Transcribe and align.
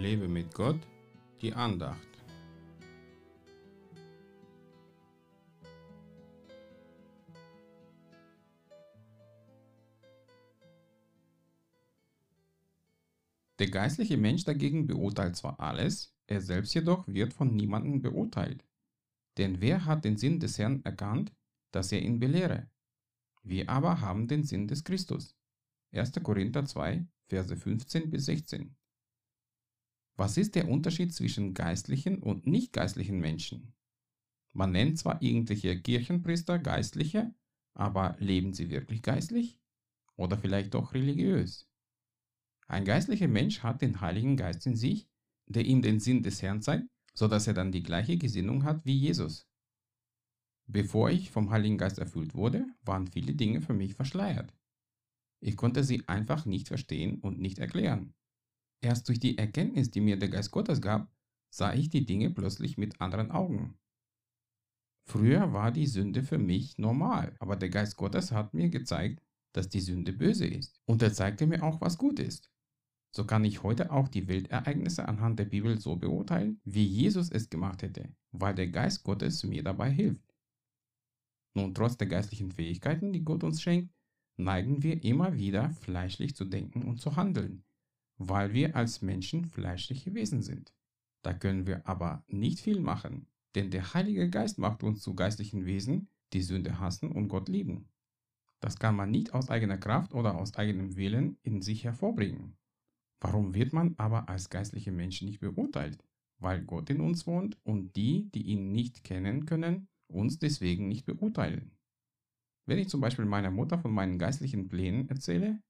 Lebe 0.00 0.28
mit 0.28 0.54
Gott, 0.54 0.80
die 1.42 1.52
Andacht. 1.52 2.08
Der 13.58 13.68
geistliche 13.68 14.16
Mensch 14.16 14.44
dagegen 14.44 14.86
beurteilt 14.86 15.36
zwar 15.36 15.60
alles, 15.60 16.14
er 16.26 16.40
selbst 16.40 16.72
jedoch 16.72 17.06
wird 17.06 17.34
von 17.34 17.54
niemandem 17.54 18.00
beurteilt. 18.00 18.64
Denn 19.36 19.60
wer 19.60 19.84
hat 19.84 20.06
den 20.06 20.16
Sinn 20.16 20.40
des 20.40 20.58
Herrn 20.58 20.82
erkannt, 20.82 21.30
dass 21.72 21.92
er 21.92 22.00
ihn 22.00 22.18
belehre? 22.18 22.70
Wir 23.42 23.68
aber 23.68 24.00
haben 24.00 24.28
den 24.28 24.44
Sinn 24.44 24.66
des 24.66 24.82
Christus. 24.82 25.36
1. 25.92 26.12
Korinther 26.22 26.64
2, 26.64 27.06
Verse 27.28 27.54
15 27.54 28.08
bis 28.08 28.24
16. 28.24 28.74
Was 30.20 30.36
ist 30.36 30.54
der 30.54 30.68
Unterschied 30.68 31.14
zwischen 31.14 31.54
geistlichen 31.54 32.18
und 32.18 32.46
nicht 32.46 32.74
geistlichen 32.74 33.20
Menschen? 33.20 33.72
Man 34.52 34.70
nennt 34.70 34.98
zwar 34.98 35.22
irgendwelche 35.22 35.80
Kirchenpriester 35.80 36.58
Geistliche, 36.58 37.34
aber 37.72 38.16
leben 38.18 38.52
sie 38.52 38.68
wirklich 38.68 39.00
geistlich? 39.00 39.58
Oder 40.16 40.36
vielleicht 40.36 40.74
doch 40.74 40.92
religiös? 40.92 41.70
Ein 42.66 42.84
geistlicher 42.84 43.28
Mensch 43.28 43.62
hat 43.62 43.80
den 43.80 44.02
Heiligen 44.02 44.36
Geist 44.36 44.66
in 44.66 44.76
sich, 44.76 45.08
der 45.46 45.64
ihm 45.64 45.80
den 45.80 46.00
Sinn 46.00 46.22
des 46.22 46.42
Herrn 46.42 46.60
zeigt, 46.60 46.86
so 47.14 47.26
dass 47.26 47.46
er 47.46 47.54
dann 47.54 47.72
die 47.72 47.82
gleiche 47.82 48.18
Gesinnung 48.18 48.64
hat 48.64 48.84
wie 48.84 48.98
Jesus. 48.98 49.48
Bevor 50.66 51.08
ich 51.08 51.30
vom 51.30 51.48
Heiligen 51.48 51.78
Geist 51.78 51.98
erfüllt 51.98 52.34
wurde, 52.34 52.66
waren 52.82 53.06
viele 53.06 53.32
Dinge 53.32 53.62
für 53.62 53.72
mich 53.72 53.94
verschleiert. 53.94 54.52
Ich 55.42 55.56
konnte 55.56 55.82
sie 55.82 56.06
einfach 56.10 56.44
nicht 56.44 56.68
verstehen 56.68 57.20
und 57.20 57.40
nicht 57.40 57.58
erklären. 57.58 58.12
Erst 58.80 59.08
durch 59.08 59.20
die 59.20 59.36
Erkenntnis, 59.36 59.90
die 59.90 60.00
mir 60.00 60.18
der 60.18 60.28
Geist 60.28 60.50
Gottes 60.50 60.80
gab, 60.80 61.12
sah 61.50 61.74
ich 61.74 61.90
die 61.90 62.06
Dinge 62.06 62.30
plötzlich 62.30 62.78
mit 62.78 63.00
anderen 63.00 63.30
Augen. 63.30 63.78
Früher 65.06 65.52
war 65.52 65.72
die 65.72 65.86
Sünde 65.86 66.22
für 66.22 66.38
mich 66.38 66.78
normal, 66.78 67.34
aber 67.40 67.56
der 67.56 67.68
Geist 67.68 67.96
Gottes 67.96 68.32
hat 68.32 68.54
mir 68.54 68.68
gezeigt, 68.68 69.22
dass 69.52 69.68
die 69.68 69.80
Sünde 69.80 70.12
böse 70.12 70.46
ist. 70.46 70.80
Und 70.86 71.02
er 71.02 71.12
zeigte 71.12 71.46
mir 71.46 71.62
auch, 71.62 71.80
was 71.80 71.98
gut 71.98 72.20
ist. 72.20 72.50
So 73.12 73.26
kann 73.26 73.44
ich 73.44 73.64
heute 73.64 73.90
auch 73.90 74.06
die 74.06 74.28
Weltereignisse 74.28 75.08
anhand 75.08 75.40
der 75.40 75.46
Bibel 75.46 75.80
so 75.80 75.96
beurteilen, 75.96 76.60
wie 76.64 76.84
Jesus 76.84 77.30
es 77.30 77.50
gemacht 77.50 77.82
hätte, 77.82 78.14
weil 78.30 78.54
der 78.54 78.68
Geist 78.68 79.02
Gottes 79.02 79.42
mir 79.42 79.64
dabei 79.64 79.90
hilft. 79.90 80.32
Nun, 81.54 81.74
trotz 81.74 81.96
der 81.96 82.06
geistlichen 82.06 82.52
Fähigkeiten, 82.52 83.12
die 83.12 83.24
Gott 83.24 83.42
uns 83.42 83.60
schenkt, 83.60 83.92
neigen 84.36 84.84
wir 84.84 85.02
immer 85.02 85.36
wieder 85.36 85.70
fleischlich 85.70 86.36
zu 86.36 86.44
denken 86.44 86.82
und 86.82 87.00
zu 87.00 87.16
handeln, 87.16 87.64
weil 88.22 88.52
wir 88.52 88.76
als 88.76 89.00
Menschen 89.00 89.46
fleischliche 89.46 90.12
Wesen 90.12 90.42
sind. 90.42 90.74
Da 91.22 91.32
können 91.32 91.66
wir 91.66 91.86
aber 91.88 92.22
nicht 92.28 92.60
viel 92.60 92.78
machen, 92.78 93.26
denn 93.54 93.70
der 93.70 93.94
Heilige 93.94 94.28
Geist 94.28 94.58
macht 94.58 94.82
uns 94.82 95.00
zu 95.00 95.14
geistlichen 95.14 95.64
Wesen, 95.64 96.08
die 96.34 96.42
Sünde 96.42 96.78
hassen 96.78 97.10
und 97.10 97.28
Gott 97.28 97.48
lieben. 97.48 97.88
Das 98.60 98.78
kann 98.78 98.94
man 98.94 99.10
nicht 99.10 99.32
aus 99.32 99.48
eigener 99.48 99.78
Kraft 99.78 100.12
oder 100.12 100.36
aus 100.36 100.54
eigenem 100.54 100.96
Willen 100.96 101.38
in 101.42 101.62
sich 101.62 101.84
hervorbringen. 101.84 102.58
Warum 103.20 103.54
wird 103.54 103.72
man 103.72 103.94
aber 103.96 104.28
als 104.28 104.50
geistliche 104.50 104.92
Menschen 104.92 105.26
nicht 105.26 105.40
beurteilt? 105.40 106.04
Weil 106.38 106.62
Gott 106.62 106.90
in 106.90 107.00
uns 107.00 107.26
wohnt 107.26 107.58
und 107.64 107.96
die, 107.96 108.30
die 108.32 108.42
ihn 108.42 108.72
nicht 108.72 109.02
kennen 109.02 109.46
können, 109.46 109.88
uns 110.08 110.38
deswegen 110.38 110.88
nicht 110.88 111.06
beurteilen. 111.06 111.72
Wenn 112.66 112.78
ich 112.78 112.90
zum 112.90 113.00
Beispiel 113.00 113.24
meiner 113.24 113.50
Mutter 113.50 113.78
von 113.78 113.92
meinen 113.92 114.18
geistlichen 114.18 114.68
Plänen 114.68 115.08
erzähle, 115.08 115.62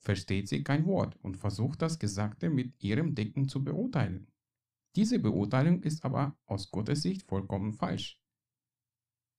versteht 0.00 0.48
sie 0.48 0.62
kein 0.62 0.86
Wort 0.86 1.16
und 1.22 1.36
versucht 1.36 1.82
das 1.82 1.98
Gesagte 1.98 2.50
mit 2.50 2.82
ihrem 2.82 3.14
Denken 3.14 3.48
zu 3.48 3.62
beurteilen. 3.62 4.28
Diese 4.96 5.18
Beurteilung 5.18 5.82
ist 5.82 6.04
aber 6.04 6.36
aus 6.46 6.70
Gottes 6.70 7.02
Sicht 7.02 7.22
vollkommen 7.22 7.72
falsch. 7.72 8.18